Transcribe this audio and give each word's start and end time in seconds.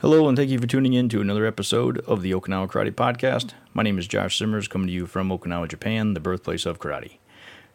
Hello, 0.00 0.26
and 0.28 0.38
thank 0.38 0.48
you 0.48 0.58
for 0.58 0.66
tuning 0.66 0.94
in 0.94 1.10
to 1.10 1.20
another 1.20 1.44
episode 1.44 1.98
of 2.06 2.22
the 2.22 2.30
Okinawa 2.30 2.70
Karate 2.70 2.90
Podcast. 2.90 3.52
My 3.74 3.82
name 3.82 3.98
is 3.98 4.06
Josh 4.06 4.38
Simmers, 4.38 4.66
coming 4.66 4.86
to 4.86 4.92
you 4.94 5.04
from 5.04 5.28
Okinawa, 5.28 5.68
Japan, 5.68 6.14
the 6.14 6.20
birthplace 6.20 6.64
of 6.64 6.78
karate. 6.78 7.18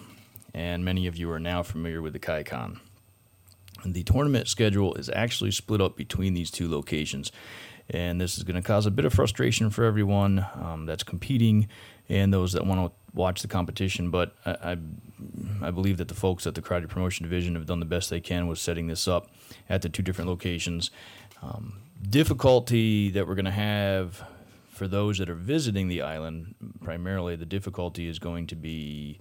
and 0.54 0.84
many 0.84 1.06
of 1.06 1.16
you 1.16 1.31
are 1.31 1.40
now 1.40 1.62
familiar 1.62 2.02
with 2.02 2.14
the 2.14 2.20
Kaikan. 2.20 2.80
The 3.86 4.03
tournament 4.03 4.48
schedule 4.48 4.96
is 4.96 5.09
actually 5.09 5.52
split 5.52 5.80
up 5.80 5.96
between 5.96 6.34
these 6.34 6.50
two 6.50 6.70
locations, 6.70 7.31
and 7.90 8.20
this 8.20 8.38
is 8.38 8.44
going 8.44 8.56
to 8.56 8.68
cause 8.68 8.88
a 8.88 8.92
bit 8.92 9.06
of 9.06 9.14
frustration 9.14 9.70
for 9.70 9.84
everyone 9.84 10.46
um, 10.56 10.86
that's 10.88 11.03
competing 11.03 11.68
and 12.09 12.34
those 12.34 12.53
that 12.53 12.66
want 12.66 12.92
to 12.92 12.92
watch 13.14 13.44
the 13.44 13.47
competition. 13.47 14.09
But 14.09 14.36
I, 14.46 14.52
I, 14.52 14.78
I, 15.68 15.72
believe 15.72 15.97
that 15.97 16.08
the 16.08 16.16
folks 16.16 16.47
at 16.47 16.56
the 16.56 16.62
Karate 16.62 16.90
Promotion 16.90 17.24
Division 17.24 17.56
have 17.56 17.66
done 17.66 17.80
the 17.80 17.86
best 17.86 18.09
they 18.09 18.20
can 18.20 18.47
with 18.47 18.59
setting 18.59 18.88
this 18.88 19.08
up 19.08 19.30
at 19.70 19.84
the 19.84 19.90
two 19.90 20.02
different 20.02 20.30
locations. 20.30 20.90
Um, 21.44 21.81
difficulty 22.09 23.12
that 23.12 23.28
we're 23.28 23.36
going 23.36 23.46
to 23.46 23.52
have 23.52 24.24
for 24.78 24.88
those 24.88 25.18
that 25.18 25.30
are 25.30 25.36
visiting 25.36 25.88
the 25.88 26.02
island, 26.02 26.56
primarily 26.84 27.36
the 27.36 27.46
difficulty 27.46 28.08
is 28.08 28.20
going 28.20 28.48
to 28.48 28.56
be 28.56 29.20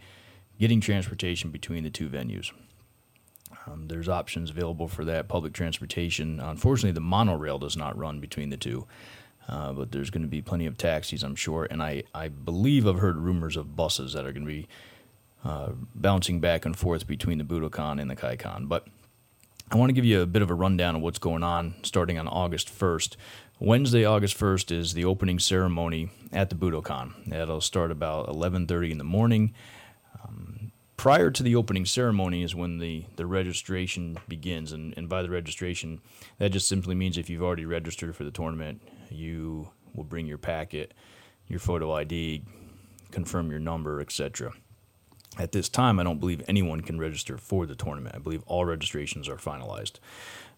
getting 0.60 0.80
transportation 0.80 1.50
between 1.50 1.82
the 1.82 1.90
two 1.90 2.08
venues. 2.08 2.52
Um, 3.66 3.88
there's 3.88 4.08
options 4.08 4.50
available 4.50 4.86
for 4.86 5.04
that 5.04 5.28
public 5.28 5.52
transportation. 5.52 6.40
Unfortunately, 6.40 6.92
the 6.92 7.00
monorail 7.00 7.58
does 7.58 7.76
not 7.76 7.96
run 7.96 8.20
between 8.20 8.50
the 8.50 8.56
two, 8.56 8.86
uh, 9.48 9.72
but 9.72 9.92
there's 9.92 10.10
going 10.10 10.22
to 10.22 10.28
be 10.28 10.42
plenty 10.42 10.66
of 10.66 10.76
taxis, 10.76 11.22
I'm 11.22 11.34
sure. 11.34 11.66
And 11.70 11.82
I, 11.82 12.04
I 12.14 12.28
believe 12.28 12.86
I've 12.86 12.98
heard 12.98 13.16
rumors 13.16 13.56
of 13.56 13.74
buses 13.74 14.12
that 14.12 14.24
are 14.26 14.32
going 14.32 14.46
to 14.46 14.52
be 14.52 14.68
uh, 15.44 15.70
bouncing 15.94 16.40
back 16.40 16.64
and 16.64 16.76
forth 16.76 17.06
between 17.06 17.38
the 17.38 17.44
Budokan 17.44 18.00
and 18.00 18.10
the 18.10 18.16
Kaikan. 18.16 18.68
But 18.68 18.86
I 19.70 19.76
want 19.76 19.88
to 19.88 19.94
give 19.94 20.04
you 20.04 20.22
a 20.22 20.26
bit 20.26 20.42
of 20.42 20.50
a 20.50 20.54
rundown 20.54 20.96
of 20.96 21.02
what's 21.02 21.18
going 21.18 21.42
on 21.42 21.74
starting 21.82 22.18
on 22.18 22.28
August 22.28 22.68
1st. 22.68 23.16
Wednesday, 23.58 24.04
August 24.04 24.38
1st 24.38 24.70
is 24.70 24.92
the 24.92 25.04
opening 25.04 25.38
ceremony 25.38 26.10
at 26.32 26.50
the 26.50 26.56
Budokan. 26.56 27.14
That'll 27.26 27.60
start 27.60 27.90
about 27.90 28.28
11:30 28.28 28.90
in 28.92 28.98
the 28.98 29.04
morning 29.04 29.54
prior 30.96 31.30
to 31.30 31.42
the 31.42 31.54
opening 31.54 31.84
ceremony 31.84 32.42
is 32.42 32.54
when 32.54 32.78
the, 32.78 33.04
the 33.16 33.26
registration 33.26 34.18
begins. 34.28 34.72
And, 34.72 34.92
and 34.96 35.08
by 35.08 35.22
the 35.22 35.30
registration, 35.30 36.00
that 36.38 36.50
just 36.50 36.68
simply 36.68 36.94
means 36.94 37.18
if 37.18 37.30
you've 37.30 37.42
already 37.42 37.64
registered 37.64 38.16
for 38.16 38.24
the 38.24 38.30
tournament, 38.30 38.82
you 39.10 39.70
will 39.94 40.04
bring 40.04 40.26
your 40.26 40.38
packet, 40.38 40.94
your 41.46 41.60
photo 41.60 41.92
ID, 41.92 42.42
confirm 43.10 43.50
your 43.50 43.60
number, 43.60 44.00
etc. 44.00 44.52
At 45.38 45.52
this 45.52 45.68
time, 45.68 46.00
I 46.00 46.02
don't 46.02 46.18
believe 46.18 46.42
anyone 46.48 46.80
can 46.80 46.98
register 46.98 47.36
for 47.36 47.66
the 47.66 47.74
tournament. 47.74 48.16
I 48.16 48.18
believe 48.18 48.42
all 48.46 48.64
registrations 48.64 49.28
are 49.28 49.36
finalized. 49.36 50.00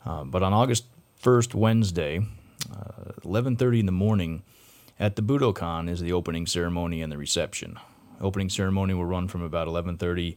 Uh, 0.06 0.24
but 0.24 0.42
on 0.42 0.52
August 0.52 0.84
1st, 1.22 1.54
Wednesday, 1.54 2.24
11:30 3.24 3.80
in 3.80 3.86
the 3.86 3.92
morning, 3.92 4.42
at 4.98 5.16
the 5.16 5.22
Budokan 5.22 5.88
is 5.88 6.00
the 6.00 6.12
opening 6.12 6.46
ceremony 6.46 7.02
and 7.02 7.12
the 7.12 7.18
reception. 7.18 7.78
Opening 8.20 8.48
ceremony 8.48 8.94
will 8.94 9.04
run 9.04 9.28
from 9.28 9.42
about 9.42 9.68
11:30 9.68 10.36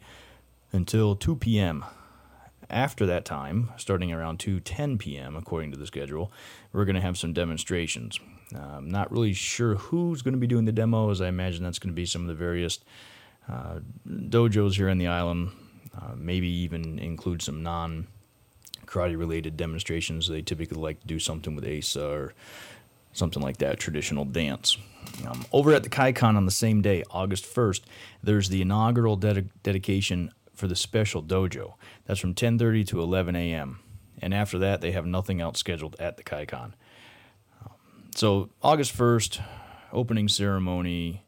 until 0.72 1.16
2 1.16 1.36
p.m. 1.38 1.84
After 2.70 3.06
that 3.06 3.26
time, 3.26 3.72
starting 3.78 4.14
around 4.14 4.40
2:10 4.40 5.00
p.m. 5.00 5.36
according 5.36 5.72
to 5.72 5.78
the 5.78 5.88
schedule, 5.88 6.32
we're 6.72 6.86
going 6.86 6.96
to 6.96 7.02
have 7.02 7.18
some 7.18 7.34
demonstrations. 7.34 8.20
Uh, 8.56 8.60
I'm 8.60 8.90
not 8.90 9.12
really 9.12 9.34
sure 9.34 9.76
who's 9.76 10.22
going 10.22 10.34
to 10.34 10.40
be 10.40 10.48
doing 10.48 10.66
the 10.66 10.72
demos. 10.72 11.22
I 11.22 11.28
imagine 11.28 11.64
that's 11.64 11.80
going 11.80 11.94
to 11.94 11.96
be 11.96 12.06
some 12.06 12.22
of 12.22 12.28
the 12.28 12.34
various 12.34 12.80
uh, 13.50 13.80
dojos 14.08 14.76
here 14.76 14.90
in 14.90 14.98
the 14.98 15.08
island. 15.08 15.52
Uh, 16.00 16.14
maybe 16.16 16.48
even 16.48 17.00
include 17.00 17.42
some 17.42 17.64
non 17.64 18.08
karate 18.92 19.18
related 19.18 19.56
demonstrations. 19.56 20.28
They 20.28 20.42
typically 20.42 20.82
like 20.82 21.00
to 21.02 21.08
do 21.08 21.18
something 21.18 21.56
with 21.56 21.64
Eisa 21.64 22.10
or 22.10 22.34
something 23.14 23.42
like 23.42 23.58
that, 23.58 23.80
traditional 23.80 24.26
dance. 24.26 24.78
Um, 25.26 25.46
over 25.52 25.74
at 25.74 25.84
the 25.84 25.90
Kaikan 25.90 26.36
on 26.36 26.46
the 26.46 26.52
same 26.52 26.82
day, 26.82 27.04
August 27.10 27.46
1st, 27.46 27.82
there's 28.22 28.50
the 28.50 28.62
inaugural 28.62 29.16
dedication 29.16 30.32
for 30.54 30.68
the 30.68 30.76
special 30.76 31.24
dojo. 31.24 31.74
That's 32.06 32.20
from 32.20 32.36
10:30 32.36 32.86
to 32.88 33.02
11 33.02 33.36
a.m. 33.36 33.80
And 34.22 34.34
after 34.34 34.60
that, 34.60 34.82
they 34.82 34.92
have 34.92 35.06
nothing 35.06 35.42
else 35.42 35.58
scheduled 35.60 35.96
at 36.00 36.18
the 36.18 36.24
Kaikan. 36.24 36.74
Um, 37.66 37.72
so 38.14 38.50
August 38.62 38.96
1st, 38.96 39.42
opening 39.92 40.28
ceremony, 40.28 41.24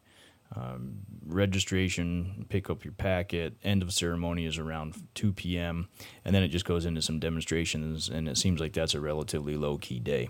um, 0.56 1.00
registration, 1.26 2.46
pick 2.50 2.70
up 2.70 2.84
your 2.84 2.94
packet. 2.94 3.56
End 3.64 3.82
of 3.82 3.92
ceremony 3.94 4.46
is 4.46 4.58
around 4.58 4.96
2 5.16 5.34
p.m. 5.34 5.88
And 6.24 6.36
then 6.36 6.44
it 6.44 6.50
just 6.50 6.66
goes 6.66 6.86
into 6.86 7.02
some 7.02 7.20
demonstrations, 7.20 8.10
and 8.10 8.28
it 8.28 8.38
seems 8.38 8.60
like 8.60 8.74
that's 8.74 8.94
a 8.94 9.00
relatively 9.00 9.56
low 9.56 9.78
key 9.78 10.00
day. 10.00 10.30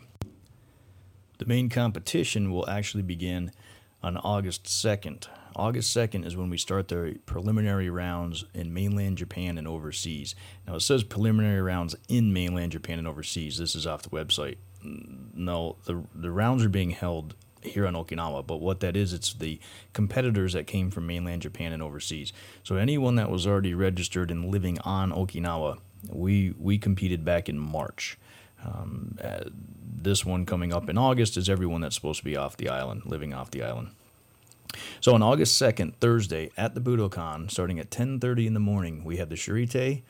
The 1.40 1.46
main 1.46 1.70
competition 1.70 2.52
will 2.52 2.70
actually 2.70 3.04
begin 3.04 3.52
on 4.02 4.18
August 4.18 4.66
2nd. 4.66 5.28
August 5.56 5.96
2nd 5.96 6.26
is 6.26 6.36
when 6.36 6.50
we 6.50 6.58
start 6.58 6.88
the 6.88 7.20
preliminary 7.26 7.90
rounds 7.90 8.46
in 8.54 8.74
mainland 8.74 9.18
Japan 9.18 9.58
and 9.58 9.68
overseas. 9.68 10.36
Now, 10.68 10.76
it 10.76 10.82
says 10.82 11.04
preliminary 11.04 11.62
rounds 11.62 11.96
in 12.08 12.34
mainland 12.34 12.72
Japan 12.72 13.00
and 13.00 13.08
overseas. 13.08 13.58
This 13.58 13.76
is 13.76 13.86
off 13.86 14.04
the 14.04 14.10
website. 14.10 14.58
No, 14.84 15.78
the, 15.86 16.04
the 16.14 16.32
rounds 16.32 16.64
are 16.64 16.70
being 16.70 16.92
held 16.92 17.36
here 17.66 17.88
on 17.88 17.94
Okinawa, 17.94 18.46
but 18.46 18.62
what 18.62 18.80
that 18.82 18.96
is, 18.96 19.14
it's 19.14 19.34
the 19.34 19.60
competitors 19.94 20.54
that 20.54 20.68
came 20.68 20.92
from 20.92 21.08
mainland 21.08 21.42
Japan 21.42 21.72
and 21.74 21.82
overseas. 21.82 22.34
So 22.64 22.76
anyone 22.76 23.16
that 23.16 23.30
was 23.30 23.48
already 23.48 23.74
registered 23.74 24.32
and 24.32 24.52
living 24.52 24.80
on 24.80 25.12
Okinawa, 25.12 25.80
we 26.10 26.54
we 26.58 26.78
competed 26.78 27.24
back 27.24 27.50
in 27.50 27.58
March. 27.58 28.18
Um, 28.66 29.18
uh, 29.22 29.46
this 30.02 30.26
one 30.26 30.46
coming 30.46 30.74
up 30.74 30.90
in 30.90 30.98
August 30.98 31.38
is 31.38 31.50
everyone 31.50 31.82
that's 31.82 31.96
supposed 31.96 32.20
to 32.20 32.26
be 32.26 32.38
off 32.38 32.58
the 32.58 32.70
island, 32.70 33.04
living 33.06 33.34
off 33.34 33.52
the 33.52 33.64
island. 33.64 33.90
So 35.02 35.14
on 35.14 35.22
August 35.22 35.62
2nd, 35.62 35.96
Thursday, 35.96 36.50
at 36.58 36.74
the 36.74 36.82
Budokan, 36.82 37.52
starting 37.52 37.80
at 37.80 37.92
10.30 37.92 38.48
in 38.48 38.54
the 38.54 38.60
morning, 38.60 39.04
we 39.04 39.18
have 39.18 39.30
the 39.30 39.36
Shurite, 39.36 40.02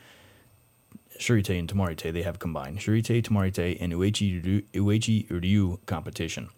Shurite 1.19 1.59
and 1.59 1.71
Tomarite, 1.71 2.11
they 2.11 2.23
have 2.23 2.39
combined. 2.39 2.79
Shurite, 2.79 3.23
Tomarite, 3.23 3.77
and 3.79 3.93
Uechi, 3.93 4.43
Ryu, 4.43 4.61
Uechi 4.73 5.29
Ryu 5.29 5.79
competition. 5.85 6.49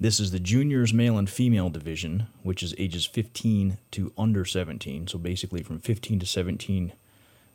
This 0.00 0.18
is 0.18 0.32
the 0.32 0.40
juniors 0.40 0.92
male 0.92 1.16
and 1.16 1.30
female 1.30 1.70
division, 1.70 2.26
which 2.42 2.62
is 2.62 2.74
ages 2.78 3.06
15 3.06 3.78
to 3.92 4.12
under 4.18 4.44
17. 4.44 5.06
So 5.06 5.18
basically 5.18 5.62
from 5.62 5.78
15 5.78 6.20
to 6.20 6.26
17, 6.26 6.92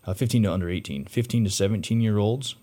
uh, 0.06 0.14
15 0.14 0.44
to 0.44 0.54
under 0.54 0.70
18. 0.70 1.06
15 1.06 1.44
to 1.44 1.50
17 1.50 2.02
year 2.02 2.18
olds, 2.18 2.56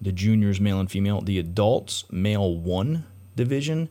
the 0.00 0.12
juniors 0.12 0.60
male 0.60 0.80
and 0.80 0.90
female. 0.90 1.20
The 1.20 1.38
adults 1.38 2.04
male 2.10 2.56
1 2.56 3.04
division, 3.36 3.88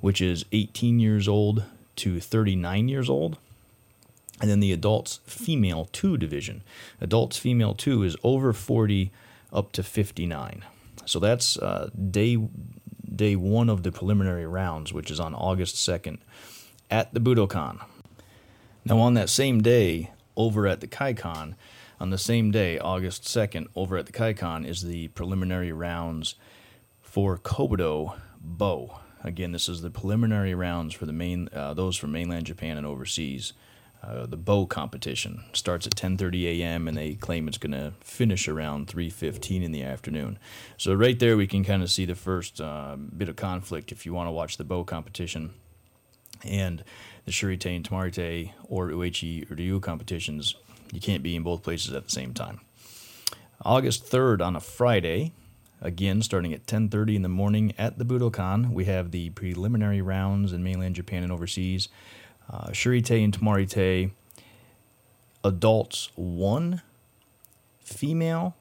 which 0.00 0.20
is 0.20 0.44
18 0.52 1.00
years 1.00 1.26
old 1.28 1.64
to 1.96 2.20
39 2.20 2.88
years 2.88 3.10
old. 3.10 3.38
And 4.40 4.48
then 4.48 4.60
the 4.60 4.72
adults 4.72 5.20
female 5.26 5.88
2 5.92 6.16
division. 6.16 6.62
Adults 7.00 7.36
female 7.36 7.74
2 7.74 8.04
is 8.04 8.16
over 8.22 8.52
40 8.52 9.10
up 9.52 9.72
to 9.72 9.82
59. 9.82 10.64
So 11.04 11.18
that's 11.18 11.58
uh, 11.58 11.90
day 12.10 12.38
day 13.20 13.36
one 13.36 13.68
of 13.68 13.82
the 13.82 13.92
preliminary 13.92 14.46
rounds, 14.46 14.94
which 14.94 15.10
is 15.10 15.20
on 15.20 15.34
August 15.34 15.74
2nd 15.74 16.20
at 16.90 17.12
the 17.12 17.20
Budokan. 17.20 17.78
Now, 18.82 18.98
on 18.98 19.12
that 19.12 19.28
same 19.28 19.60
day, 19.60 20.10
over 20.38 20.66
at 20.66 20.80
the 20.80 20.86
Kaikan, 20.86 21.54
on 22.00 22.08
the 22.08 22.16
same 22.16 22.50
day, 22.50 22.78
August 22.78 23.24
2nd, 23.24 23.66
over 23.76 23.98
at 23.98 24.06
the 24.06 24.12
Kaikan, 24.12 24.66
is 24.66 24.80
the 24.80 25.08
preliminary 25.08 25.70
rounds 25.70 26.34
for 27.02 27.36
Kobudo 27.36 28.18
Bo. 28.40 29.00
Again, 29.22 29.52
this 29.52 29.68
is 29.68 29.82
the 29.82 29.90
preliminary 29.90 30.54
rounds 30.54 30.94
for 30.94 31.04
the 31.04 31.12
main 31.12 31.50
uh, 31.52 31.74
those 31.74 31.98
from 31.98 32.12
mainland 32.12 32.46
Japan 32.46 32.78
and 32.78 32.86
overseas. 32.86 33.52
Uh, 34.02 34.24
the 34.24 34.36
bow 34.36 34.64
competition 34.64 35.44
starts 35.52 35.86
at 35.86 35.94
10:30 35.94 36.60
a.m. 36.60 36.88
and 36.88 36.96
they 36.96 37.14
claim 37.14 37.46
it's 37.46 37.58
going 37.58 37.72
to 37.72 37.92
finish 38.00 38.48
around 38.48 38.86
3:15 38.86 39.62
in 39.62 39.72
the 39.72 39.82
afternoon. 39.82 40.38
So 40.78 40.94
right 40.94 41.18
there, 41.18 41.36
we 41.36 41.46
can 41.46 41.64
kind 41.64 41.82
of 41.82 41.90
see 41.90 42.06
the 42.06 42.14
first 42.14 42.60
uh, 42.60 42.96
bit 42.96 43.28
of 43.28 43.36
conflict 43.36 43.92
if 43.92 44.06
you 44.06 44.14
want 44.14 44.28
to 44.28 44.32
watch 44.32 44.56
the 44.56 44.64
bow 44.64 44.84
competition 44.84 45.52
and 46.42 46.82
the 47.26 47.32
Shurite 47.32 47.76
and 47.76 47.88
Tomarite 47.88 48.52
or 48.64 48.88
Uechi 48.88 49.48
Ryu 49.50 49.80
competitions. 49.80 50.54
You 50.92 51.00
can't 51.00 51.22
be 51.22 51.36
in 51.36 51.42
both 51.42 51.62
places 51.62 51.92
at 51.92 52.04
the 52.04 52.10
same 52.10 52.32
time. 52.32 52.60
August 53.62 54.10
3rd 54.10 54.40
on 54.40 54.56
a 54.56 54.60
Friday, 54.60 55.32
again 55.82 56.22
starting 56.22 56.54
at 56.54 56.66
10:30 56.66 57.16
in 57.16 57.22
the 57.22 57.28
morning 57.28 57.74
at 57.76 57.98
the 57.98 58.04
Budokan, 58.06 58.72
we 58.72 58.86
have 58.86 59.10
the 59.10 59.28
preliminary 59.30 60.00
rounds 60.00 60.54
in 60.54 60.62
mainland 60.62 60.94
Japan 60.94 61.22
and 61.22 61.30
overseas 61.30 61.90
uh, 62.50 62.68
Shurite 62.70 63.22
and 63.22 63.38
Tomarite, 63.38 64.10
adults 65.44 66.10
one, 66.16 66.82
female, 67.82 68.56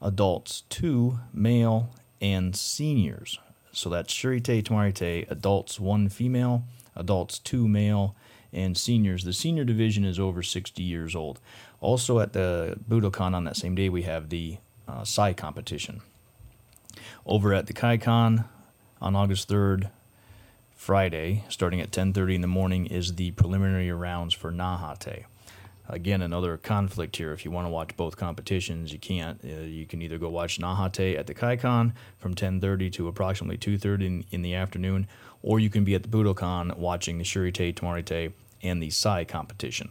adults 0.00 0.62
two, 0.68 1.18
male, 1.32 1.90
and 2.20 2.54
seniors. 2.56 3.38
So 3.72 3.88
that's 3.88 4.12
Shurite, 4.12 4.62
Tomarite, 4.64 5.30
adults 5.30 5.80
one 5.80 6.08
female, 6.08 6.64
adults 6.94 7.38
two 7.38 7.68
male, 7.68 8.14
and 8.52 8.76
seniors. 8.76 9.24
The 9.24 9.32
senior 9.32 9.64
division 9.64 10.04
is 10.04 10.18
over 10.18 10.42
60 10.42 10.82
years 10.82 11.16
old. 11.16 11.40
Also 11.80 12.18
at 12.18 12.32
the 12.32 12.78
Budokan 12.88 13.34
on 13.34 13.44
that 13.44 13.56
same 13.56 13.74
day, 13.74 13.88
we 13.88 14.02
have 14.02 14.28
the 14.28 14.58
uh, 14.86 15.04
Sai 15.04 15.32
competition. 15.32 16.02
Over 17.24 17.54
at 17.54 17.66
the 17.66 17.72
Kaikan 17.72 18.44
on 19.00 19.16
August 19.16 19.48
3rd, 19.48 19.90
Friday, 20.82 21.44
starting 21.48 21.80
at 21.80 21.92
10:30 21.92 22.34
in 22.34 22.40
the 22.40 22.48
morning, 22.48 22.86
is 22.86 23.14
the 23.14 23.30
preliminary 23.30 23.92
rounds 23.92 24.34
for 24.34 24.50
Nahate. 24.50 25.26
Again, 25.88 26.20
another 26.20 26.56
conflict 26.56 27.14
here. 27.18 27.32
If 27.32 27.44
you 27.44 27.52
want 27.52 27.66
to 27.66 27.70
watch 27.70 27.96
both 27.96 28.16
competitions, 28.16 28.92
you 28.92 28.98
can't. 28.98 29.38
Uh, 29.44 29.60
you 29.60 29.86
can 29.86 30.02
either 30.02 30.18
go 30.18 30.28
watch 30.28 30.58
Nahate 30.58 31.16
at 31.16 31.28
the 31.28 31.34
Kaikan 31.34 31.92
from 32.18 32.34
10:30 32.34 32.90
to 32.94 33.06
approximately 33.06 33.56
2:30 33.56 34.24
in, 34.32 34.42
the 34.42 34.56
afternoon, 34.56 35.06
or 35.40 35.60
you 35.60 35.70
can 35.70 35.84
be 35.84 35.94
at 35.94 36.02
the 36.02 36.08
Budokan 36.08 36.76
watching 36.76 37.18
the 37.18 37.24
Shurite, 37.24 37.74
Tomarite, 37.74 38.32
and 38.60 38.82
the 38.82 38.90
Sai 38.90 39.24
competition. 39.24 39.88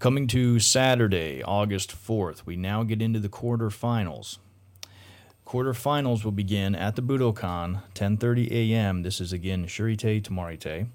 Coming 0.00 0.26
to 0.26 0.58
Saturday, 0.58 1.44
August 1.44 1.92
4th, 1.92 2.44
we 2.44 2.56
now 2.56 2.82
get 2.82 3.00
into 3.00 3.20
the 3.20 3.28
quarterfinals. 3.28 4.38
Quarterfinals 5.54 6.24
will 6.24 6.32
begin 6.32 6.74
at 6.74 6.96
the 6.96 7.02
Budokan, 7.02 7.82
10:30 7.94 8.50
a.m. 8.50 9.02
This 9.04 9.20
is 9.20 9.32
again 9.32 9.66
Shurite 9.66 10.20
Tomarite, 10.20 10.88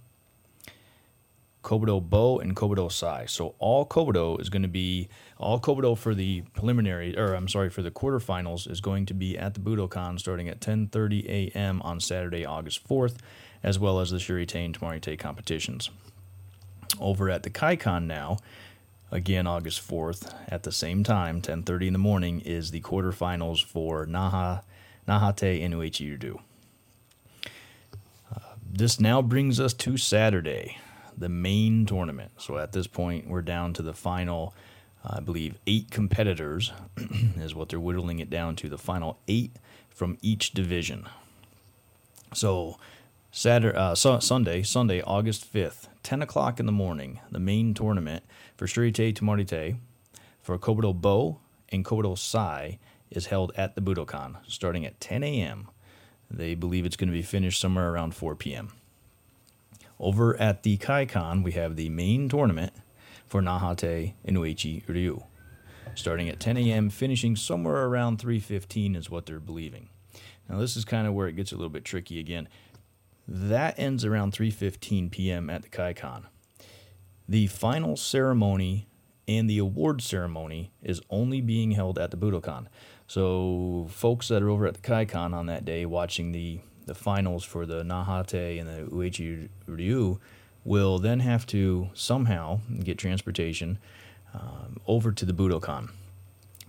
Kobudo 1.63 2.01
Bo, 2.01 2.39
and 2.39 2.57
Kobudo 2.57 2.91
Sai. 2.91 3.25
So 3.25 3.55
all 3.59 3.85
Kobudo 3.85 4.37
is 4.37 4.49
going 4.49 4.63
to 4.63 4.67
be 4.67 5.07
all 5.37 5.61
Kobudo 5.61 5.97
for 5.97 6.13
the 6.13 6.41
preliminary, 6.53 7.17
or 7.17 7.35
I'm 7.35 7.47
sorry, 7.47 7.69
for 7.69 7.81
the 7.81 7.89
quarterfinals 7.89 8.69
is 8.69 8.81
going 8.81 9.05
to 9.05 9.13
be 9.13 9.37
at 9.37 9.53
the 9.53 9.61
Budokan 9.61 10.19
starting 10.19 10.49
at 10.49 10.59
10:30 10.59 11.29
a.m. 11.29 11.81
on 11.83 12.01
Saturday, 12.01 12.43
August 12.43 12.85
4th, 12.85 13.15
as 13.63 13.79
well 13.79 14.01
as 14.01 14.11
the 14.11 14.17
Shurite 14.17 14.55
and 14.55 14.77
Tomarite 14.77 15.17
competitions. 15.17 15.89
Over 16.99 17.29
at 17.29 17.43
the 17.43 17.49
Kaikan 17.49 18.07
now, 18.07 18.39
again 19.11 19.47
August 19.47 19.87
4th 19.87 20.33
at 20.47 20.63
the 20.63 20.71
same 20.71 21.03
time 21.03 21.41
10:30 21.41 21.87
in 21.87 21.93
the 21.93 21.99
morning 21.99 22.41
is 22.41 22.71
the 22.71 22.81
quarterfinals 22.81 23.63
for 23.63 24.05
Naha 24.05 24.61
Nahate 25.07 25.67
Uechi 25.73 26.39
uh, 28.33 28.39
this 28.71 28.99
now 28.99 29.21
brings 29.21 29.59
us 29.59 29.73
to 29.73 29.97
Saturday, 29.97 30.77
the 31.17 31.29
main 31.29 31.85
tournament. 31.85 32.31
So 32.37 32.57
at 32.57 32.71
this 32.71 32.87
point, 32.87 33.27
we're 33.27 33.41
down 33.41 33.73
to 33.73 33.81
the 33.81 33.93
final, 33.93 34.53
I 35.03 35.19
believe, 35.19 35.57
eight 35.65 35.89
competitors, 35.89 36.71
is 37.37 37.55
what 37.55 37.69
they're 37.69 37.79
whittling 37.79 38.19
it 38.19 38.29
down 38.29 38.55
to. 38.57 38.69
The 38.69 38.77
final 38.77 39.17
eight 39.27 39.55
from 39.89 40.17
each 40.21 40.51
division. 40.51 41.07
So 42.33 42.77
Saturday, 43.31 43.77
uh, 43.77 43.95
Sunday, 43.95 44.61
Sunday, 44.63 45.01
August 45.01 45.51
5th, 45.51 45.87
10 46.03 46.21
o'clock 46.21 46.59
in 46.59 46.65
the 46.65 46.71
morning, 46.71 47.19
the 47.31 47.39
main 47.39 47.73
tournament 47.73 48.23
for 48.59 48.65
Shurite 48.65 49.13
Tomarite 49.13 49.77
for 50.41 50.57
Kobudo 50.57 50.93
Bo 50.93 51.39
and 51.69 51.85
Kobudo 51.85 52.17
Sai 52.17 52.77
is 53.09 53.27
held 53.27 53.53
at 53.55 53.75
the 53.75 53.81
Budokan 53.81 54.35
starting 54.49 54.85
at 54.85 54.99
10 54.99 55.23
a.m. 55.23 55.69
They 56.29 56.55
believe 56.55 56.85
it's 56.85 56.97
going 56.97 57.07
to 57.07 57.13
be 57.13 57.21
finished 57.21 57.61
somewhere 57.61 57.89
around 57.89 58.15
4 58.15 58.35
p.m. 58.35 58.73
Over 59.97 60.35
at 60.41 60.63
the 60.63 60.75
Kaikan, 60.75 61.41
we 61.41 61.53
have 61.53 61.77
the 61.77 61.87
main 61.87 62.27
tournament 62.27 62.73
for 63.25 63.41
Nahate 63.41 64.15
Inuichi 64.27 64.85
Ryu. 64.89 65.23
Starting 65.95 66.27
at 66.27 66.41
10 66.41 66.57
a.m., 66.57 66.89
finishing 66.89 67.37
somewhere 67.37 67.85
around 67.85 68.19
3.15 68.19 68.97
is 68.97 69.09
what 69.09 69.25
they're 69.25 69.39
believing. 69.39 69.87
Now, 70.49 70.59
this 70.59 70.75
is 70.75 70.83
kind 70.83 71.07
of 71.07 71.13
where 71.13 71.29
it 71.29 71.37
gets 71.37 71.53
a 71.53 71.55
little 71.55 71.69
bit 71.69 71.85
tricky 71.85 72.19
again. 72.19 72.49
That 73.25 73.79
ends 73.79 74.03
around 74.03 74.33
3:15 74.33 75.11
p.m. 75.11 75.49
at 75.49 75.61
the 75.61 75.69
Kaikan. 75.69 76.25
The 77.29 77.45
final 77.45 77.95
ceremony 77.95 78.87
and 79.27 79.47
the 79.47 79.59
award 79.59 80.01
ceremony 80.01 80.71
is 80.81 80.99
only 81.11 81.41
being 81.41 81.73
held 81.73 81.99
at 81.99 82.09
the 82.09 82.17
Budokan. 82.17 82.65
So 83.05 83.85
folks 83.91 84.29
that 84.29 84.41
are 84.41 84.49
over 84.49 84.65
at 84.65 84.73
the 84.73 84.81
Kaikan 84.81 85.35
on 85.35 85.45
that 85.45 85.63
day 85.63 85.85
watching 85.85 86.31
the 86.31 86.61
the 86.87 86.95
finals 86.95 87.43
for 87.43 87.67
the 87.67 87.83
Nahate 87.83 88.59
and 88.59 88.67
the 88.67 88.89
Uechi 88.89 89.49
Ryu 89.67 90.19
will 90.63 90.97
then 90.97 91.19
have 91.19 91.45
to 91.47 91.91
somehow 91.93 92.61
get 92.83 92.97
transportation 92.97 93.77
um, 94.33 94.77
over 94.87 95.11
to 95.11 95.23
the 95.23 95.33
Budokan. 95.33 95.91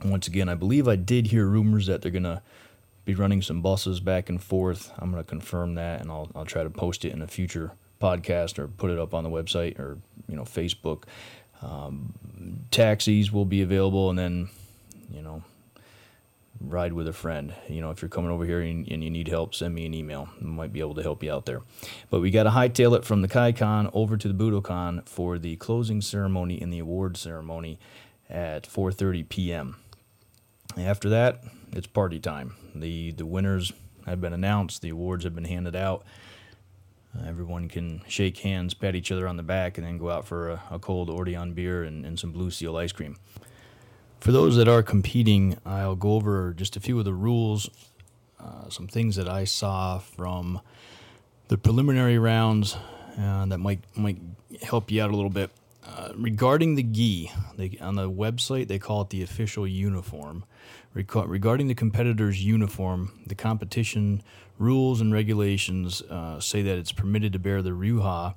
Once 0.04 0.28
again, 0.28 0.50
I 0.50 0.56
believe 0.56 0.86
I 0.86 0.96
did 0.96 1.28
hear 1.28 1.46
rumors 1.46 1.86
that 1.86 2.02
they're 2.02 2.10
gonna 2.10 2.42
be 3.06 3.14
running 3.14 3.40
some 3.40 3.62
buses 3.62 3.98
back 3.98 4.28
and 4.28 4.42
forth. 4.42 4.92
I'm 4.98 5.10
going 5.10 5.24
to 5.24 5.28
confirm 5.28 5.74
that, 5.76 6.02
and 6.02 6.10
I'll 6.10 6.30
I'll 6.34 6.44
try 6.44 6.62
to 6.62 6.68
post 6.68 7.06
it 7.06 7.14
in 7.14 7.22
a 7.22 7.26
future 7.26 7.72
podcast 8.00 8.58
or 8.58 8.68
put 8.68 8.90
it 8.90 8.98
up 8.98 9.14
on 9.14 9.24
the 9.24 9.30
website 9.30 9.78
or 9.78 9.98
you 10.28 10.36
know 10.36 10.44
Facebook. 10.44 11.04
Um, 11.62 12.14
taxis 12.70 13.30
will 13.30 13.44
be 13.44 13.62
available, 13.62 14.08
and 14.10 14.18
then 14.18 14.48
you 15.10 15.22
know 15.22 15.42
ride 16.60 16.92
with 16.92 17.08
a 17.08 17.12
friend. 17.12 17.54
You 17.68 17.80
know, 17.80 17.90
if 17.90 18.02
you're 18.02 18.08
coming 18.08 18.30
over 18.30 18.44
here 18.44 18.60
and, 18.60 18.86
and, 18.90 19.02
you 19.02 19.10
need 19.10 19.28
help, 19.28 19.54
send 19.54 19.74
me 19.74 19.86
an 19.86 19.94
email. 19.94 20.28
I 20.40 20.44
might 20.44 20.72
be 20.72 20.80
able 20.80 20.94
to 20.94 21.02
help 21.02 21.22
you 21.22 21.32
out 21.32 21.46
there. 21.46 21.62
But 22.10 22.20
we 22.20 22.30
got 22.30 22.42
to 22.44 22.50
hightail 22.50 22.96
it 22.96 23.04
from 23.04 23.22
the 23.22 23.28
Kaikan 23.28 23.90
over 23.94 24.16
to 24.16 24.28
the 24.28 24.34
Budokan 24.34 25.08
for 25.08 25.38
the 25.38 25.56
closing 25.56 26.00
ceremony 26.00 26.60
and 26.60 26.72
the 26.72 26.78
award 26.78 27.16
ceremony 27.16 27.78
at 28.28 28.64
4:30 28.64 29.28
p.m. 29.28 29.76
After 30.76 31.08
that, 31.08 31.42
it's 31.72 31.86
party 31.86 32.20
time. 32.20 32.54
The 32.74 33.12
the 33.12 33.26
winners 33.26 33.72
have 34.06 34.20
been 34.20 34.32
announced. 34.32 34.82
The 34.82 34.90
awards 34.90 35.24
have 35.24 35.34
been 35.34 35.44
handed 35.44 35.76
out. 35.76 36.04
Uh, 37.16 37.26
everyone 37.26 37.68
can 37.68 38.02
shake 38.06 38.38
hands, 38.38 38.74
pat 38.74 38.94
each 38.94 39.10
other 39.10 39.26
on 39.26 39.36
the 39.36 39.42
back, 39.42 39.78
and 39.78 39.86
then 39.86 39.98
go 39.98 40.10
out 40.10 40.26
for 40.26 40.50
a, 40.50 40.62
a 40.70 40.78
cold 40.78 41.10
Orion 41.10 41.52
beer 41.52 41.82
and, 41.82 42.04
and 42.06 42.18
some 42.18 42.30
Blue 42.30 42.50
Seal 42.50 42.76
ice 42.76 42.92
cream. 42.92 43.16
For 44.20 44.32
those 44.32 44.56
that 44.56 44.68
are 44.68 44.82
competing, 44.82 45.56
I'll 45.64 45.96
go 45.96 46.12
over 46.14 46.52
just 46.52 46.76
a 46.76 46.80
few 46.80 46.98
of 46.98 47.04
the 47.04 47.14
rules, 47.14 47.70
uh, 48.38 48.68
some 48.68 48.86
things 48.86 49.16
that 49.16 49.28
I 49.28 49.44
saw 49.44 49.98
from 49.98 50.60
the 51.48 51.58
preliminary 51.58 52.18
rounds 52.18 52.76
uh, 53.18 53.46
that 53.46 53.58
might 53.58 53.80
might 53.96 54.18
help 54.62 54.90
you 54.90 55.02
out 55.02 55.10
a 55.10 55.16
little 55.16 55.30
bit. 55.30 55.50
Uh, 55.82 56.10
regarding 56.14 56.74
the 56.74 56.82
gi, 56.82 57.32
they, 57.56 57.78
on 57.80 57.94
the 57.94 58.10
website 58.10 58.68
they 58.68 58.78
call 58.78 59.02
it 59.02 59.10
the 59.10 59.22
official 59.22 59.66
uniform. 59.66 60.44
Regarding 60.92 61.68
the 61.68 61.74
competitor's 61.74 62.44
uniform, 62.44 63.12
the 63.26 63.34
competition 63.34 64.22
rules 64.58 65.00
and 65.00 65.12
regulations 65.12 66.02
uh, 66.02 66.40
say 66.40 66.62
that 66.62 66.76
it's 66.76 66.92
permitted 66.92 67.32
to 67.32 67.38
bear 67.38 67.62
the 67.62 67.70
ryuha, 67.70 68.34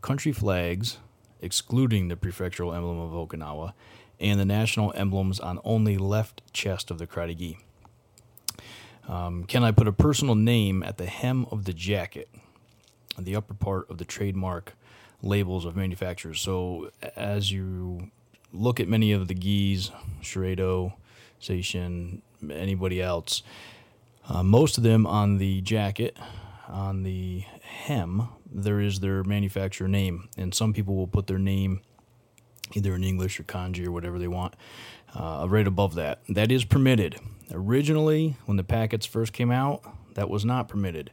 country 0.00 0.32
flags, 0.32 0.98
excluding 1.40 2.08
the 2.08 2.16
prefectural 2.16 2.74
emblem 2.74 2.98
of 3.00 3.10
Okinawa, 3.10 3.72
and 4.20 4.40
the 4.40 4.44
national 4.44 4.92
emblems 4.96 5.40
on 5.40 5.60
only 5.64 5.98
left 5.98 6.42
chest 6.52 6.90
of 6.90 6.98
the 6.98 7.06
karate 7.06 7.36
gi. 7.36 7.58
Um, 9.08 9.44
can 9.44 9.64
I 9.64 9.72
put 9.72 9.88
a 9.88 9.92
personal 9.92 10.34
name 10.34 10.82
at 10.82 10.98
the 10.98 11.06
hem 11.06 11.46
of 11.50 11.64
the 11.64 11.72
jacket, 11.72 12.28
the 13.18 13.34
upper 13.36 13.54
part 13.54 13.90
of 13.90 13.98
the 13.98 14.04
trademark 14.04 14.74
labels 15.22 15.64
of 15.64 15.76
manufacturers? 15.76 16.40
So 16.40 16.90
as 17.16 17.50
you 17.52 18.10
look 18.52 18.80
at 18.80 18.88
many 18.88 19.12
of 19.12 19.28
the 19.28 19.34
gis, 19.34 19.90
Shureido, 20.22 20.94
Seishin, 21.40 22.20
anybody 22.50 23.02
else, 23.02 23.42
uh, 24.28 24.42
most 24.42 24.76
of 24.76 24.84
them 24.84 25.06
on 25.06 25.38
the 25.38 25.60
jacket, 25.62 26.16
on 26.68 27.02
the 27.02 27.44
hem, 27.62 28.28
there 28.50 28.80
is 28.80 29.00
their 29.00 29.24
manufacturer 29.24 29.88
name, 29.88 30.28
and 30.36 30.54
some 30.54 30.72
people 30.72 30.96
will 30.96 31.06
put 31.06 31.26
their 31.26 31.38
name 31.38 31.80
either 32.74 32.94
in 32.94 33.02
English 33.02 33.40
or 33.40 33.44
kanji 33.44 33.86
or 33.86 33.92
whatever 33.92 34.18
they 34.18 34.28
want, 34.28 34.54
uh, 35.14 35.46
right 35.48 35.66
above 35.66 35.94
that. 35.94 36.20
That 36.28 36.52
is 36.52 36.64
permitted. 36.64 37.16
Originally, 37.50 38.36
when 38.44 38.58
the 38.58 38.64
packets 38.64 39.06
first 39.06 39.32
came 39.32 39.50
out, 39.50 39.82
that 40.14 40.28
was 40.28 40.44
not 40.44 40.68
permitted. 40.68 41.10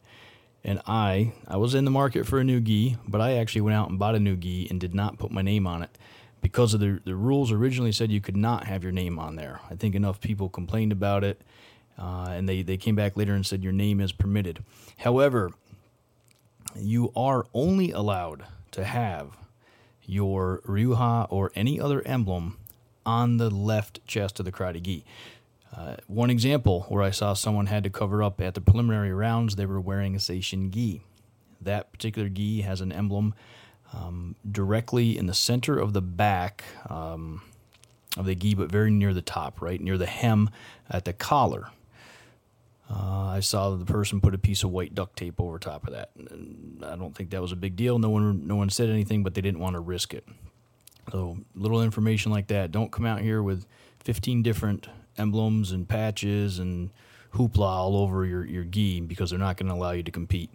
And 0.65 0.81
I, 0.87 1.31
I 1.47 1.57
was 1.57 1.75
in 1.75 1.85
the 1.85 1.91
market 1.91 2.25
for 2.25 2.39
a 2.39 2.43
new 2.43 2.59
gi, 2.59 2.97
but 3.07 3.21
I 3.21 3.33
actually 3.33 3.61
went 3.61 3.77
out 3.77 3.89
and 3.89 3.99
bought 3.99 4.15
a 4.15 4.19
new 4.19 4.35
gi 4.35 4.67
and 4.71 4.81
did 4.81 4.95
not 4.95 5.19
put 5.19 5.31
my 5.31 5.43
name 5.43 5.67
on 5.67 5.83
it 5.83 5.95
because 6.41 6.73
of 6.73 6.79
the 6.79 6.99
the 7.05 7.15
rules 7.15 7.51
originally 7.51 7.91
said 7.91 8.11
you 8.11 8.21
could 8.21 8.35
not 8.35 8.65
have 8.65 8.83
your 8.83 8.91
name 8.91 9.17
on 9.17 9.35
there. 9.35 9.61
I 9.69 9.75
think 9.75 9.95
enough 9.95 10.19
people 10.19 10.49
complained 10.49 10.91
about 10.91 11.23
it, 11.23 11.41
uh, 11.99 12.29
and 12.29 12.49
they 12.49 12.63
they 12.63 12.77
came 12.77 12.95
back 12.95 13.15
later 13.15 13.33
and 13.33 13.45
said 13.45 13.63
your 13.63 13.73
name 13.73 13.99
is 14.01 14.11
permitted. 14.11 14.63
However, 14.97 15.51
you 16.75 17.11
are 17.15 17.45
only 17.53 17.91
allowed 17.91 18.45
to 18.71 18.83
have 18.83 19.37
your 20.03 20.61
ryuha 20.65 21.27
or 21.29 21.51
any 21.55 21.79
other 21.79 22.01
emblem 22.07 22.57
on 23.05 23.37
the 23.37 23.49
left 23.49 24.05
chest 24.05 24.39
of 24.39 24.45
the 24.45 24.51
karate 24.51 24.81
gi. 24.81 25.05
Uh, 25.75 25.95
one 26.07 26.29
example 26.29 26.85
where 26.89 27.03
I 27.03 27.11
saw 27.11 27.33
someone 27.33 27.65
had 27.65 27.83
to 27.83 27.89
cover 27.89 28.23
up 28.23 28.39
at 28.39 28.53
the 28.53 28.61
preliminary 28.61 29.13
rounds, 29.13 29.55
they 29.55 29.65
were 29.65 29.81
wearing 29.81 30.15
a 30.15 30.19
Seishin 30.19 30.71
gi. 30.71 31.01
That 31.61 31.91
particular 31.91 32.29
gi 32.29 32.61
has 32.61 32.81
an 32.81 32.91
emblem 32.91 33.33
um, 33.93 34.35
directly 34.49 35.17
in 35.17 35.25
the 35.25 35.33
center 35.33 35.77
of 35.77 35.93
the 35.93 36.01
back 36.01 36.63
um, 36.89 37.41
of 38.17 38.25
the 38.25 38.35
gi, 38.35 38.55
but 38.55 38.71
very 38.71 38.89
near 38.89 39.13
the 39.13 39.21
top, 39.21 39.61
right 39.61 39.81
near 39.81 39.97
the 39.97 40.05
hem 40.05 40.49
at 40.89 41.03
the 41.05 41.13
collar. 41.13 41.69
Uh, 42.89 43.27
I 43.27 43.39
saw 43.39 43.71
the 43.71 43.85
person 43.85 44.21
put 44.21 44.35
a 44.35 44.37
piece 44.37 44.63
of 44.63 44.69
white 44.69 44.93
duct 44.93 45.17
tape 45.17 45.41
over 45.41 45.57
top 45.57 45.87
of 45.87 45.93
that. 45.93 46.11
I 46.83 46.95
don't 46.95 47.15
think 47.15 47.31
that 47.31 47.41
was 47.41 47.51
a 47.51 47.55
big 47.55 47.75
deal. 47.75 47.97
No 47.97 48.09
one, 48.09 48.47
no 48.47 48.55
one 48.55 48.69
said 48.69 48.89
anything, 48.89 49.23
but 49.23 49.33
they 49.33 49.41
didn't 49.41 49.59
want 49.59 49.73
to 49.73 49.79
risk 49.79 50.13
it. 50.13 50.25
So 51.11 51.37
little 51.55 51.81
information 51.81 52.31
like 52.31 52.47
that. 52.47 52.71
Don't 52.71 52.91
come 52.91 53.05
out 53.05 53.21
here 53.21 53.41
with 53.41 53.65
15 54.03 54.43
different 54.43 54.87
emblems 55.17 55.71
and 55.71 55.87
patches 55.87 56.59
and 56.59 56.91
hoopla 57.33 57.67
all 57.67 57.97
over 57.97 58.25
your, 58.25 58.45
your 58.45 58.63
gi 58.63 59.01
because 59.01 59.29
they're 59.29 59.39
not 59.39 59.57
going 59.57 59.67
to 59.67 59.73
allow 59.73 59.91
you 59.91 60.03
to 60.03 60.11
compete. 60.11 60.49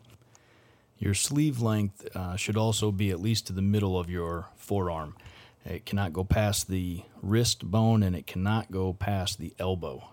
Your 0.98 1.14
sleeve 1.14 1.62
length 1.62 2.14
uh, 2.14 2.36
should 2.36 2.56
also 2.56 2.90
be 2.90 3.10
at 3.10 3.20
least 3.20 3.46
to 3.46 3.52
the 3.52 3.62
middle 3.62 3.98
of 3.98 4.10
your 4.10 4.48
forearm. 4.56 5.16
It 5.64 5.84
cannot 5.86 6.12
go 6.12 6.24
past 6.24 6.68
the 6.68 7.02
wrist 7.22 7.70
bone 7.70 8.02
and 8.02 8.14
it 8.16 8.26
cannot 8.26 8.70
go 8.70 8.92
past 8.92 9.38
the 9.38 9.54
elbow. 9.58 10.04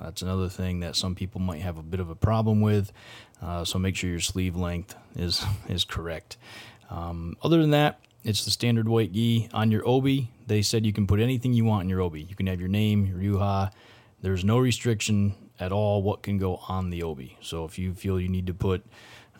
That's 0.00 0.22
another 0.22 0.48
thing 0.48 0.80
that 0.80 0.94
some 0.96 1.14
people 1.14 1.40
might 1.40 1.62
have 1.62 1.78
a 1.78 1.82
bit 1.82 2.00
of 2.00 2.10
a 2.10 2.14
problem 2.14 2.60
with. 2.60 2.92
Uh, 3.40 3.64
so 3.64 3.78
make 3.78 3.96
sure 3.96 4.10
your 4.10 4.20
sleeve 4.20 4.56
length 4.56 4.94
is 5.14 5.44
is 5.68 5.84
correct. 5.84 6.36
Um, 6.90 7.36
other 7.42 7.60
than 7.60 7.70
that, 7.70 8.00
it's 8.26 8.44
the 8.44 8.50
standard 8.50 8.88
white 8.88 9.12
gi 9.12 9.48
on 9.52 9.70
your 9.70 9.86
obi. 9.86 10.30
They 10.46 10.62
said 10.62 10.84
you 10.84 10.92
can 10.92 11.06
put 11.06 11.20
anything 11.20 11.52
you 11.52 11.64
want 11.64 11.84
in 11.84 11.88
your 11.88 12.00
obi. 12.00 12.22
You 12.22 12.34
can 12.34 12.46
have 12.46 12.60
your 12.60 12.68
name, 12.68 13.06
your 13.06 13.18
ryuha. 13.18 13.70
There's 14.20 14.44
no 14.44 14.58
restriction 14.58 15.34
at 15.60 15.72
all 15.72 16.02
what 16.02 16.22
can 16.22 16.36
go 16.38 16.56
on 16.68 16.90
the 16.90 17.02
obi. 17.02 17.38
So 17.40 17.64
if 17.64 17.78
you 17.78 17.94
feel 17.94 18.20
you 18.20 18.28
need 18.28 18.46
to 18.48 18.54
put 18.54 18.84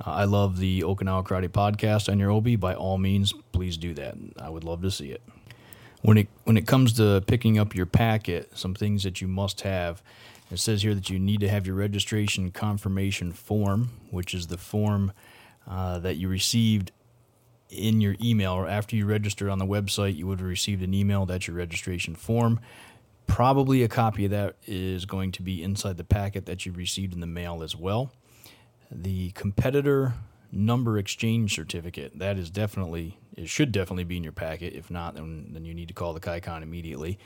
uh, 0.00 0.11
I 0.11 0.25
love 0.25 0.59
the 0.59 0.83
Okinawa 0.83 1.26
Karate 1.26 1.49
podcast 1.49 2.11
on 2.11 2.19
your 2.19 2.31
obi, 2.31 2.57
by 2.57 2.75
all 2.75 2.99
means, 2.99 3.33
please 3.52 3.76
do 3.76 3.95
that. 3.95 4.14
I 4.38 4.50
would 4.50 4.62
love 4.62 4.83
to 4.83 4.90
see 4.90 5.11
it. 5.11 5.23
When 6.02 6.19
it 6.19 6.28
when 6.45 6.57
it 6.57 6.66
comes 6.66 6.93
to 6.95 7.23
picking 7.26 7.59
up 7.59 7.75
your 7.75 7.87
packet, 7.87 8.57
some 8.57 8.75
things 8.75 9.02
that 9.02 9.21
you 9.21 9.26
must 9.28 9.62
have 9.62 10.02
it 10.50 10.59
says 10.59 10.83
here 10.83 10.95
that 10.95 11.11
you 11.11 11.19
need 11.19 11.40
to 11.40 11.49
have 11.49 11.66
your 11.66 11.75
registration 11.75 12.50
confirmation 12.52 13.33
form, 13.33 13.90
which 14.11 14.33
is 14.33 14.47
the 14.47 14.59
form 14.59 15.12
uh, 15.69 15.99
that 15.99 16.16
you 16.16 16.28
received 16.28 16.93
in 17.76 18.00
your 18.00 18.16
email 18.23 18.52
or 18.52 18.68
after 18.68 18.97
you 18.97 19.06
registered 19.06 19.49
on 19.49 19.59
the 19.59 19.66
website. 19.66 20.16
You 20.16 20.26
would 20.26 20.40
have 20.40 20.49
received 20.49 20.83
an 20.83 20.95
email. 20.95 21.26
That's 21.26 21.47
your 21.47 21.56
registration 21.56 22.14
form. 22.14 22.61
Probably 23.26 23.83
a 23.83 23.88
copy 23.88 24.25
of 24.25 24.30
that 24.30 24.56
is 24.66 25.04
going 25.04 25.33
to 25.33 25.42
be 25.42 25.62
inside 25.62 25.97
the 25.97 26.04
packet 26.04 26.47
that 26.47 26.64
you 26.64 26.73
received 26.73 27.12
in 27.12 27.21
the 27.21 27.26
mail 27.26 27.62
as 27.62 27.75
well. 27.75 28.12
The 28.90 29.30
competitor 29.33 30.14
number 30.52 30.97
exchange 30.97 31.54
certificate 31.54 32.18
that 32.18 32.38
is 32.38 32.50
definitely 32.50 33.18
it 33.37 33.49
should 33.49 33.73
definitely 33.73 34.04
be 34.04 34.16
in 34.16 34.23
your 34.23 34.33
packet. 34.33 34.75
If 34.75 34.90
not, 34.90 35.14
then 35.14 35.49
then 35.52 35.64
you 35.64 35.75
need 35.75 35.88
to 35.88 35.95
call 35.95 36.12
the 36.12 36.21
Kaikan 36.21 36.62
immediately 36.62 37.18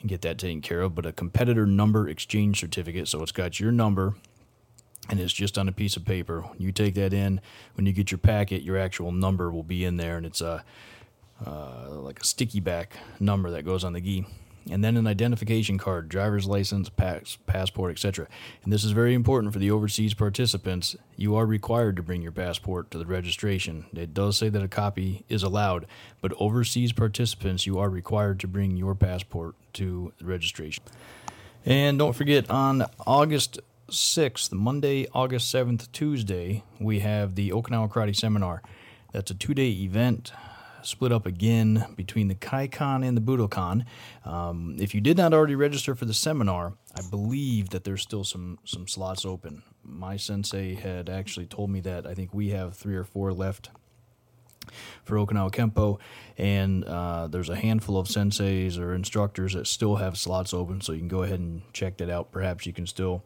and 0.00 0.08
get 0.08 0.22
that 0.22 0.38
taken 0.38 0.60
care 0.60 0.82
of. 0.82 0.94
But 0.94 1.06
a 1.06 1.12
competitor 1.12 1.66
number 1.66 2.08
exchange 2.08 2.60
certificate, 2.60 3.08
so 3.08 3.22
it's 3.22 3.32
got 3.32 3.60
your 3.60 3.72
number 3.72 4.14
and 5.08 5.20
it's 5.20 5.32
just 5.32 5.58
on 5.58 5.68
a 5.68 5.72
piece 5.72 5.96
of 5.96 6.04
paper. 6.04 6.44
You 6.58 6.72
take 6.72 6.94
that 6.94 7.12
in 7.12 7.40
when 7.74 7.86
you 7.86 7.92
get 7.92 8.10
your 8.10 8.18
packet, 8.18 8.62
your 8.62 8.78
actual 8.78 9.12
number 9.12 9.50
will 9.50 9.62
be 9.62 9.84
in 9.84 9.96
there, 9.96 10.16
and 10.16 10.26
it's 10.26 10.40
a 10.40 10.64
uh, 11.44 11.90
like 11.90 12.20
a 12.20 12.24
sticky 12.24 12.60
back 12.60 12.96
number 13.20 13.50
that 13.50 13.62
goes 13.62 13.84
on 13.84 13.92
the 13.92 14.00
gi 14.00 14.26
and 14.70 14.82
then 14.82 14.96
an 14.96 15.06
identification 15.06 15.78
card, 15.78 16.08
driver's 16.08 16.46
license, 16.46 16.88
pass, 16.88 17.38
passport, 17.46 17.92
etc. 17.92 18.26
And 18.64 18.72
this 18.72 18.84
is 18.84 18.90
very 18.90 19.14
important 19.14 19.52
for 19.52 19.58
the 19.58 19.70
overseas 19.70 20.14
participants. 20.14 20.96
You 21.16 21.36
are 21.36 21.46
required 21.46 21.96
to 21.96 22.02
bring 22.02 22.22
your 22.22 22.32
passport 22.32 22.90
to 22.90 22.98
the 22.98 23.06
registration. 23.06 23.86
It 23.94 24.12
does 24.12 24.36
say 24.36 24.48
that 24.48 24.62
a 24.62 24.68
copy 24.68 25.24
is 25.28 25.42
allowed, 25.42 25.86
but 26.20 26.32
overseas 26.38 26.92
participants, 26.92 27.66
you 27.66 27.78
are 27.78 27.88
required 27.88 28.40
to 28.40 28.48
bring 28.48 28.76
your 28.76 28.94
passport 28.94 29.54
to 29.74 30.12
the 30.18 30.24
registration. 30.24 30.82
And 31.64 31.98
don't 31.98 32.14
forget, 32.14 32.50
on 32.50 32.86
August 33.06 33.60
6th, 33.90 34.52
Monday, 34.52 35.06
August 35.12 35.54
7th, 35.54 35.90
Tuesday, 35.92 36.64
we 36.80 37.00
have 37.00 37.36
the 37.36 37.50
Okinawa 37.50 37.90
Karate 37.90 38.16
Seminar. 38.16 38.62
That's 39.12 39.30
a 39.30 39.34
two 39.34 39.54
day 39.54 39.70
event 39.70 40.32
split 40.82 41.12
up 41.12 41.26
again 41.26 41.86
between 41.96 42.28
the 42.28 42.34
Kaikan 42.34 43.06
and 43.06 43.16
the 43.16 43.20
Budokan. 43.20 43.84
Um, 44.24 44.76
if 44.78 44.94
you 44.94 45.00
did 45.00 45.16
not 45.16 45.32
already 45.32 45.54
register 45.54 45.94
for 45.94 46.04
the 46.04 46.14
seminar, 46.14 46.74
I 46.94 47.02
believe 47.10 47.70
that 47.70 47.84
there's 47.84 48.02
still 48.02 48.24
some 48.24 48.58
some 48.64 48.88
slots 48.88 49.24
open. 49.24 49.62
My 49.84 50.16
sensei 50.16 50.74
had 50.74 51.08
actually 51.08 51.46
told 51.46 51.70
me 51.70 51.80
that 51.80 52.06
I 52.06 52.14
think 52.14 52.34
we 52.34 52.50
have 52.50 52.74
three 52.74 52.96
or 52.96 53.04
four 53.04 53.32
left 53.32 53.70
for 55.04 55.16
Okinawa 55.16 55.52
Kempo, 55.52 56.00
and 56.36 56.84
uh, 56.84 57.28
there's 57.28 57.48
a 57.48 57.56
handful 57.56 57.98
of 57.98 58.08
senseis 58.08 58.78
or 58.78 58.94
instructors 58.94 59.54
that 59.54 59.68
still 59.68 59.96
have 59.96 60.18
slots 60.18 60.52
open, 60.52 60.80
so 60.80 60.92
you 60.92 60.98
can 60.98 61.08
go 61.08 61.22
ahead 61.22 61.38
and 61.38 61.62
check 61.72 61.98
that 61.98 62.10
out. 62.10 62.32
Perhaps 62.32 62.66
you 62.66 62.72
can 62.72 62.86
still 62.86 63.22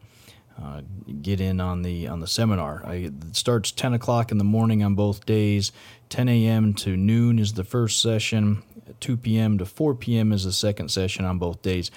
uh, 0.61 0.81
get 1.21 1.41
in 1.41 1.59
on 1.59 1.81
the 1.81 2.07
on 2.07 2.19
the 2.19 2.27
seminar. 2.27 2.83
I, 2.85 2.93
it 2.95 3.35
starts 3.35 3.71
10 3.71 3.93
o'clock 3.93 4.31
in 4.31 4.37
the 4.37 4.43
morning 4.43 4.83
on 4.83 4.95
both 4.95 5.25
days. 5.25 5.71
10 6.09 6.29
a.m. 6.29 6.73
to 6.75 6.95
noon 6.97 7.39
is 7.39 7.53
the 7.53 7.63
first 7.63 8.01
session. 8.01 8.63
2 8.99 9.17
p.m. 9.17 9.57
to 9.57 9.65
4 9.65 9.95
p.m. 9.95 10.31
is 10.31 10.43
the 10.43 10.51
second 10.51 10.89
session 10.89 11.25
on 11.25 11.37
both 11.39 11.61
days. 11.61 11.89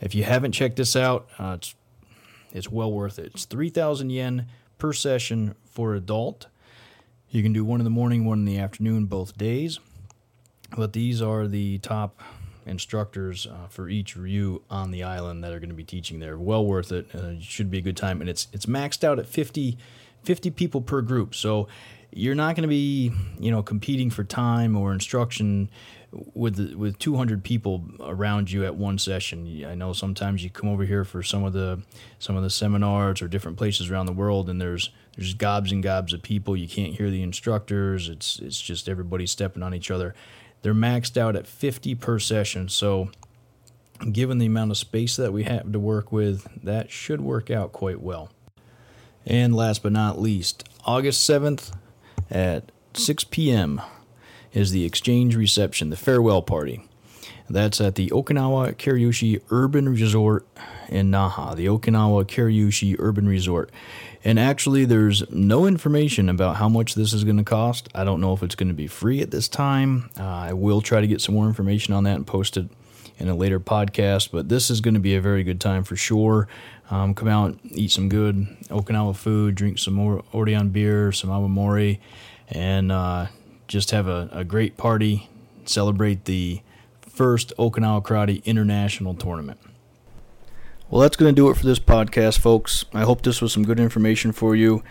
If 0.00 0.14
you 0.14 0.24
haven't 0.24 0.52
checked 0.52 0.76
this 0.76 0.96
out, 0.96 1.28
uh, 1.38 1.56
it's 1.58 1.74
it's 2.52 2.70
well 2.70 2.90
worth 2.90 3.18
it. 3.18 3.32
It's 3.34 3.44
3,000 3.44 4.10
yen 4.10 4.46
per 4.78 4.92
session 4.92 5.54
for 5.64 5.94
adult. 5.94 6.46
You 7.30 7.42
can 7.42 7.52
do 7.52 7.64
one 7.64 7.80
in 7.80 7.84
the 7.84 7.90
morning, 7.90 8.24
one 8.24 8.38
in 8.38 8.44
the 8.46 8.58
afternoon, 8.58 9.04
both 9.04 9.36
days. 9.36 9.80
But 10.76 10.92
these 10.94 11.20
are 11.20 11.46
the 11.46 11.78
top 11.78 12.20
instructors 12.68 13.46
uh, 13.46 13.66
for 13.68 13.88
each 13.88 14.16
ryu 14.16 14.62
on 14.70 14.90
the 14.90 15.02
island 15.02 15.42
that 15.44 15.52
are 15.52 15.58
going 15.58 15.70
to 15.70 15.74
be 15.74 15.84
teaching 15.84 16.20
there. 16.20 16.38
Well 16.38 16.64
worth 16.64 16.92
it. 16.92 17.14
Uh, 17.14 17.40
should 17.40 17.70
be 17.70 17.78
a 17.78 17.82
good 17.82 17.96
time, 17.96 18.20
and 18.20 18.28
it's 18.28 18.48
it's 18.52 18.66
maxed 18.66 19.04
out 19.04 19.18
at 19.18 19.26
50, 19.26 19.78
50 20.22 20.50
people 20.50 20.80
per 20.80 21.00
group. 21.02 21.34
So 21.34 21.68
you're 22.10 22.34
not 22.34 22.56
going 22.56 22.62
to 22.62 22.68
be 22.68 23.12
you 23.38 23.50
know 23.50 23.62
competing 23.62 24.10
for 24.10 24.24
time 24.24 24.76
or 24.76 24.92
instruction 24.92 25.70
with 26.34 26.56
the, 26.56 26.74
with 26.74 26.98
200 26.98 27.44
people 27.44 27.84
around 28.00 28.50
you 28.50 28.64
at 28.64 28.74
one 28.74 28.98
session. 28.98 29.64
I 29.66 29.74
know 29.74 29.92
sometimes 29.92 30.42
you 30.42 30.48
come 30.48 30.70
over 30.70 30.84
here 30.84 31.04
for 31.04 31.22
some 31.22 31.44
of 31.44 31.52
the 31.52 31.82
some 32.18 32.36
of 32.36 32.42
the 32.42 32.50
seminars 32.50 33.20
or 33.20 33.28
different 33.28 33.58
places 33.58 33.90
around 33.90 34.06
the 34.06 34.12
world, 34.12 34.48
and 34.48 34.60
there's 34.60 34.90
there's 35.16 35.34
gobs 35.34 35.72
and 35.72 35.82
gobs 35.82 36.12
of 36.12 36.22
people. 36.22 36.56
You 36.56 36.68
can't 36.68 36.94
hear 36.94 37.10
the 37.10 37.22
instructors. 37.22 38.08
It's 38.08 38.38
it's 38.38 38.60
just 38.60 38.88
everybody 38.88 39.26
stepping 39.26 39.62
on 39.62 39.74
each 39.74 39.90
other. 39.90 40.14
They're 40.62 40.74
maxed 40.74 41.16
out 41.16 41.36
at 41.36 41.46
50 41.46 41.94
per 41.94 42.18
session, 42.18 42.68
so 42.68 43.10
given 44.12 44.38
the 44.38 44.46
amount 44.46 44.70
of 44.70 44.76
space 44.76 45.16
that 45.16 45.32
we 45.32 45.44
have 45.44 45.72
to 45.72 45.78
work 45.78 46.12
with, 46.12 46.46
that 46.62 46.90
should 46.90 47.20
work 47.20 47.50
out 47.50 47.72
quite 47.72 48.00
well. 48.00 48.30
And 49.26 49.54
last 49.54 49.82
but 49.82 49.92
not 49.92 50.20
least, 50.20 50.68
August 50.84 51.28
7th 51.28 51.72
at 52.30 52.70
6 52.94 53.24
p.m. 53.24 53.80
is 54.52 54.70
the 54.70 54.84
exchange 54.84 55.36
reception, 55.36 55.90
the 55.90 55.96
farewell 55.96 56.42
party. 56.42 56.84
That's 57.50 57.80
at 57.80 57.94
the 57.94 58.08
Okinawa 58.08 58.74
Kariushi 58.74 59.42
Urban 59.50 59.88
Resort 59.88 60.46
in 60.88 61.10
Naha, 61.10 61.56
the 61.56 61.66
Okinawa 61.66 62.26
Kariushi 62.26 62.96
Urban 62.98 63.26
Resort. 63.26 63.70
And 64.28 64.38
actually, 64.38 64.84
there's 64.84 65.26
no 65.30 65.64
information 65.64 66.28
about 66.28 66.56
how 66.56 66.68
much 66.68 66.94
this 66.94 67.14
is 67.14 67.24
going 67.24 67.38
to 67.38 67.44
cost. 67.44 67.88
I 67.94 68.04
don't 68.04 68.20
know 68.20 68.34
if 68.34 68.42
it's 68.42 68.54
going 68.54 68.68
to 68.68 68.74
be 68.74 68.86
free 68.86 69.22
at 69.22 69.30
this 69.30 69.48
time. 69.48 70.10
Uh, 70.20 70.22
I 70.22 70.52
will 70.52 70.82
try 70.82 71.00
to 71.00 71.06
get 71.06 71.22
some 71.22 71.34
more 71.34 71.46
information 71.46 71.94
on 71.94 72.04
that 72.04 72.16
and 72.16 72.26
post 72.26 72.58
it 72.58 72.68
in 73.16 73.28
a 73.28 73.34
later 73.34 73.58
podcast. 73.58 74.30
But 74.30 74.50
this 74.50 74.68
is 74.68 74.82
going 74.82 74.92
to 74.92 75.00
be 75.00 75.14
a 75.14 75.20
very 75.22 75.44
good 75.44 75.62
time 75.62 75.82
for 75.82 75.96
sure. 75.96 76.46
Um, 76.90 77.14
come 77.14 77.28
out, 77.28 77.58
eat 77.70 77.90
some 77.90 78.10
good 78.10 78.46
Okinawa 78.68 79.16
food, 79.16 79.54
drink 79.54 79.78
some 79.78 79.94
more 79.94 80.22
Orion 80.34 80.68
beer, 80.68 81.10
some 81.10 81.30
Awamori, 81.30 81.98
and 82.48 82.92
uh, 82.92 83.28
just 83.66 83.92
have 83.92 84.08
a, 84.08 84.28
a 84.30 84.44
great 84.44 84.76
party. 84.76 85.30
Celebrate 85.64 86.26
the 86.26 86.60
first 87.00 87.54
Okinawa 87.58 88.02
Karate 88.02 88.44
International 88.44 89.14
Tournament. 89.14 89.58
Well, 90.90 91.02
that's 91.02 91.16
going 91.16 91.34
to 91.34 91.36
do 91.36 91.50
it 91.50 91.56
for 91.58 91.66
this 91.66 91.78
podcast, 91.78 92.38
folks. 92.38 92.86
I 92.94 93.02
hope 93.02 93.20
this 93.20 93.42
was 93.42 93.52
some 93.52 93.62
good 93.62 93.78
information 93.78 94.32
for 94.32 94.56
you. 94.56 94.82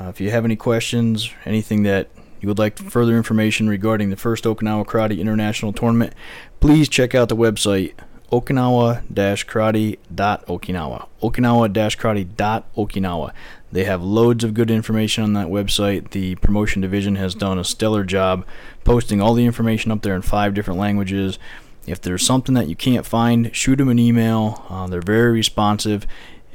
Uh, 0.00 0.06
if 0.06 0.18
you 0.18 0.30
have 0.30 0.46
any 0.46 0.56
questions, 0.56 1.28
anything 1.44 1.82
that 1.82 2.08
you 2.40 2.48
would 2.48 2.58
like 2.58 2.78
further 2.78 3.18
information 3.18 3.68
regarding 3.68 4.08
the 4.08 4.16
first 4.16 4.44
Okinawa 4.44 4.86
Karate 4.86 5.18
International 5.18 5.74
Tournament, 5.74 6.14
please 6.60 6.88
check 6.88 7.14
out 7.14 7.28
the 7.28 7.36
website 7.36 7.92
okinawa-karate.okinawa. 8.30 11.06
okinawa-karate.okinawa. 11.22 13.32
They 13.70 13.84
have 13.84 14.02
loads 14.02 14.44
of 14.44 14.54
good 14.54 14.70
information 14.70 15.22
on 15.22 15.34
that 15.34 15.48
website. 15.48 16.12
The 16.12 16.36
promotion 16.36 16.80
division 16.80 17.16
has 17.16 17.34
done 17.34 17.58
a 17.58 17.64
stellar 17.64 18.04
job 18.04 18.46
posting 18.84 19.20
all 19.20 19.34
the 19.34 19.44
information 19.44 19.92
up 19.92 20.00
there 20.00 20.14
in 20.14 20.22
five 20.22 20.54
different 20.54 20.80
languages. 20.80 21.38
If 21.86 22.00
there's 22.00 22.24
something 22.24 22.54
that 22.54 22.68
you 22.68 22.76
can't 22.76 23.06
find, 23.06 23.54
shoot 23.54 23.76
them 23.76 23.88
an 23.88 23.98
email. 23.98 24.64
Uh, 24.68 24.86
they're 24.86 25.00
very 25.00 25.32
responsive. 25.32 26.06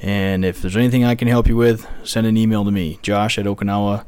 And 0.01 0.46
if 0.46 0.62
there's 0.62 0.77
anything 0.77 1.03
I 1.03 1.15
can 1.15 1.27
help 1.27 1.48
you 1.48 1.57
with, 1.57 1.88
send 2.03 2.27
an 2.27 2.38
email 2.38 2.63
to 2.63 2.72
me, 2.72 3.00
josh 3.01 3.38
at 3.38 3.46
okinawa 3.46 4.05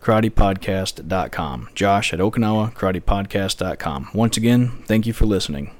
karatepodcast.com. 0.00 1.68
Josh 1.74 2.12
at 2.12 2.20
okinawa 2.20 2.74
karatepodcast.com. 2.74 4.10
Once 4.14 4.36
again, 4.36 4.82
thank 4.86 5.06
you 5.06 5.12
for 5.12 5.26
listening. 5.26 5.74